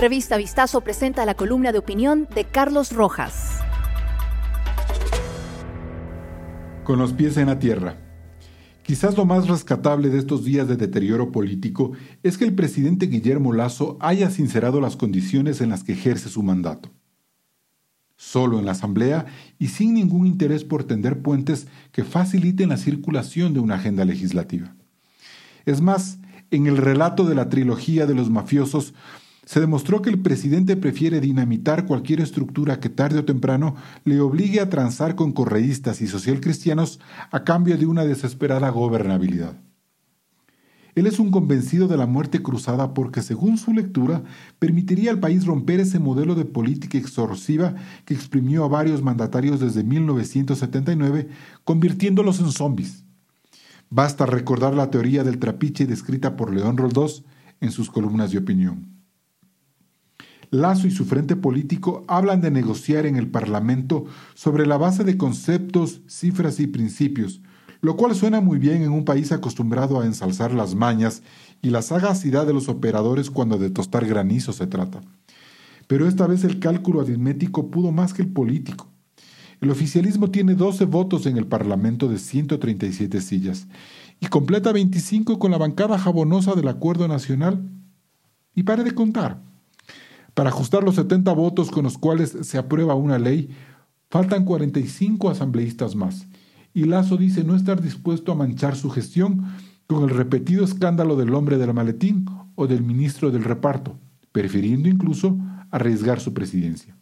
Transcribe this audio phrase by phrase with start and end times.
[0.00, 3.60] Revista Vistazo presenta la columna de opinión de Carlos Rojas.
[6.84, 7.98] Con los pies en la tierra.
[8.82, 11.92] Quizás lo más rescatable de estos días de deterioro político
[12.22, 16.42] es que el presidente Guillermo Lazo haya sincerado las condiciones en las que ejerce su
[16.42, 16.88] mandato.
[18.16, 19.26] Solo en la Asamblea
[19.58, 24.74] y sin ningún interés por tender puentes que faciliten la circulación de una agenda legislativa.
[25.66, 28.94] Es más, en el relato de la trilogía de los mafiosos
[29.44, 34.60] se demostró que el presidente prefiere dinamitar cualquier estructura que tarde o temprano le obligue
[34.60, 37.00] a transar con correístas y socialcristianos
[37.30, 39.56] a cambio de una desesperada gobernabilidad.
[40.94, 44.22] Él es un convencido de la muerte cruzada porque, según su lectura,
[44.58, 49.84] permitiría al país romper ese modelo de política exorciva que exprimió a varios mandatarios desde
[49.84, 51.28] 1979,
[51.64, 53.04] convirtiéndolos en zombies.
[53.88, 57.24] Basta recordar la teoría del trapiche descrita por León Roldós
[57.60, 58.99] en sus columnas de opinión.
[60.50, 65.16] Lazo y su frente político hablan de negociar en el Parlamento sobre la base de
[65.16, 67.40] conceptos, cifras y principios,
[67.82, 71.22] lo cual suena muy bien en un país acostumbrado a ensalzar las mañas
[71.62, 75.00] y la sagacidad de los operadores cuando de tostar granizo se trata.
[75.86, 78.88] Pero esta vez el cálculo aritmético pudo más que el político.
[79.60, 83.68] El oficialismo tiene 12 votos en el Parlamento de 137 sillas
[84.18, 87.68] y completa 25 con la bancada jabonosa del Acuerdo Nacional.
[88.54, 89.49] Y pare de contar.
[90.40, 93.50] Para ajustar los 70 votos con los cuales se aprueba una ley,
[94.08, 96.28] faltan 45 asambleístas más.
[96.72, 99.44] Y Lazo dice no estar dispuesto a manchar su gestión
[99.86, 102.24] con el repetido escándalo del hombre del maletín
[102.54, 103.98] o del ministro del reparto,
[104.32, 105.36] prefiriendo incluso
[105.70, 106.96] arriesgar su presidencia.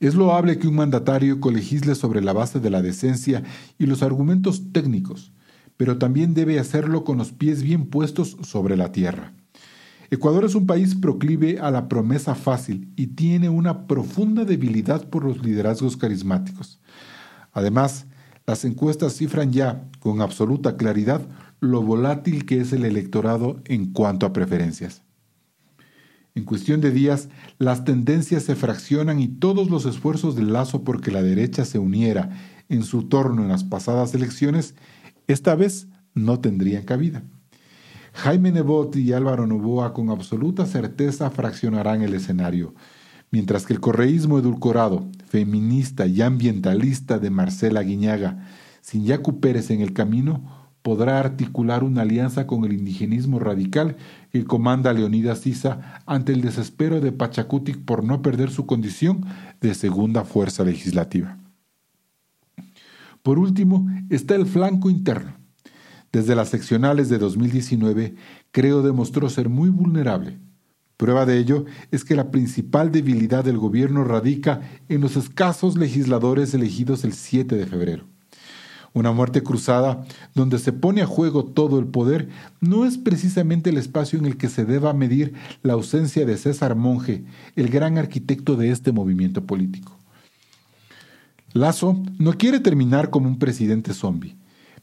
[0.00, 3.42] Es loable que un mandatario colegisle sobre la base de la decencia
[3.78, 5.30] y los argumentos técnicos,
[5.76, 9.34] pero también debe hacerlo con los pies bien puestos sobre la tierra.
[10.10, 15.24] Ecuador es un país proclive a la promesa fácil y tiene una profunda debilidad por
[15.24, 16.80] los liderazgos carismáticos.
[17.52, 18.06] Además,
[18.46, 21.26] las encuestas cifran ya, con absoluta claridad,
[21.60, 25.02] lo volátil que es el electorado en cuanto a preferencias.
[26.36, 27.28] En cuestión de días,
[27.58, 32.28] las tendencias se fraccionan y todos los esfuerzos del lazo porque la derecha se uniera
[32.68, 34.74] en su torno en las pasadas elecciones,
[35.26, 37.24] esta vez no tendrían cabida.
[38.16, 42.74] Jaime Nebot y Álvaro Novoa con absoluta certeza fraccionarán el escenario,
[43.30, 48.48] mientras que el correísmo edulcorado, feminista y ambientalista de Marcela Guiñaga,
[48.80, 53.96] sin Yacu Pérez en el camino, podrá articular una alianza con el indigenismo radical
[54.32, 59.26] que comanda Leonidas Sisa ante el desespero de Pachacutic por no perder su condición
[59.60, 61.36] de segunda fuerza legislativa.
[63.22, 65.35] Por último, está el flanco interno
[66.12, 68.14] desde las seccionales de 2019,
[68.50, 70.38] creo demostró ser muy vulnerable.
[70.96, 76.54] Prueba de ello es que la principal debilidad del gobierno radica en los escasos legisladores
[76.54, 78.04] elegidos el 7 de febrero.
[78.94, 82.30] Una muerte cruzada donde se pone a juego todo el poder
[82.62, 86.76] no es precisamente el espacio en el que se deba medir la ausencia de César
[86.76, 87.24] Monge,
[87.56, 89.98] el gran arquitecto de este movimiento político.
[91.52, 94.34] Lazo no quiere terminar como un presidente zombie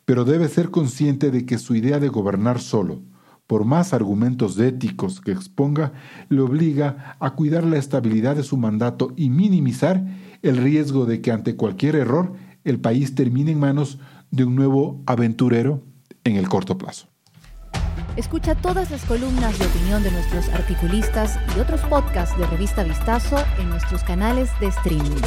[0.06, 3.02] pero debe ser consciente de que su idea de gobernar solo,
[3.47, 5.94] por más argumentos éticos que exponga,
[6.30, 10.06] le obliga a cuidar la estabilidad de su mandato y minimizar
[10.41, 12.34] el riesgo de que ante cualquier error
[12.64, 14.00] el país termine en manos
[14.31, 15.84] de un nuevo aventurero
[16.24, 17.08] en el corto plazo.
[18.16, 23.38] Escucha todas las columnas de opinión de nuestros articulistas y otros podcasts de Revista Vistazo
[23.59, 25.22] en nuestros canales de streaming.